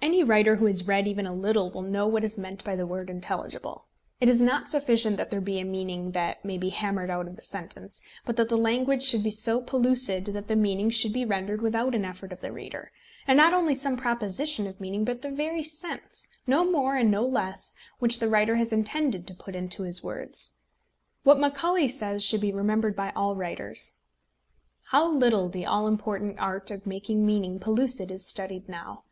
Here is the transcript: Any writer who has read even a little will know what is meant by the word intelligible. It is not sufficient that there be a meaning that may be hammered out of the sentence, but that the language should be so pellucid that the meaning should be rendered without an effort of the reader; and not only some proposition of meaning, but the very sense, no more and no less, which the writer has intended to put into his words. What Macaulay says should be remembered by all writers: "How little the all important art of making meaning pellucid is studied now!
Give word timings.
Any 0.00 0.22
writer 0.22 0.54
who 0.54 0.66
has 0.66 0.86
read 0.86 1.08
even 1.08 1.26
a 1.26 1.34
little 1.34 1.72
will 1.72 1.82
know 1.82 2.06
what 2.06 2.22
is 2.22 2.38
meant 2.38 2.62
by 2.62 2.76
the 2.76 2.86
word 2.86 3.10
intelligible. 3.10 3.88
It 4.20 4.28
is 4.28 4.40
not 4.40 4.68
sufficient 4.68 5.16
that 5.16 5.32
there 5.32 5.40
be 5.40 5.58
a 5.58 5.64
meaning 5.64 6.12
that 6.12 6.44
may 6.44 6.56
be 6.56 6.68
hammered 6.68 7.10
out 7.10 7.26
of 7.26 7.34
the 7.34 7.42
sentence, 7.42 8.00
but 8.24 8.36
that 8.36 8.48
the 8.48 8.56
language 8.56 9.02
should 9.02 9.24
be 9.24 9.32
so 9.32 9.60
pellucid 9.60 10.26
that 10.26 10.46
the 10.46 10.54
meaning 10.54 10.88
should 10.88 11.12
be 11.12 11.24
rendered 11.24 11.62
without 11.62 11.96
an 11.96 12.04
effort 12.04 12.30
of 12.32 12.40
the 12.42 12.52
reader; 12.52 12.92
and 13.26 13.36
not 13.36 13.52
only 13.52 13.74
some 13.74 13.96
proposition 13.96 14.68
of 14.68 14.80
meaning, 14.80 15.04
but 15.04 15.20
the 15.22 15.32
very 15.32 15.64
sense, 15.64 16.28
no 16.46 16.64
more 16.64 16.94
and 16.94 17.10
no 17.10 17.24
less, 17.24 17.74
which 17.98 18.20
the 18.20 18.28
writer 18.28 18.54
has 18.54 18.72
intended 18.72 19.26
to 19.26 19.34
put 19.34 19.56
into 19.56 19.82
his 19.82 20.00
words. 20.00 20.58
What 21.24 21.40
Macaulay 21.40 21.88
says 21.88 22.22
should 22.22 22.40
be 22.42 22.52
remembered 22.52 22.94
by 22.94 23.10
all 23.16 23.34
writers: 23.34 23.98
"How 24.92 25.10
little 25.12 25.48
the 25.48 25.66
all 25.66 25.88
important 25.88 26.38
art 26.38 26.70
of 26.70 26.86
making 26.86 27.26
meaning 27.26 27.58
pellucid 27.58 28.12
is 28.12 28.24
studied 28.24 28.68
now! 28.68 29.02